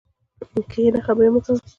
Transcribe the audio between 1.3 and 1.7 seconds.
مه کوه!